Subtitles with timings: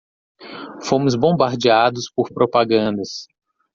[0.83, 3.27] Fomos bombardeados por propagandas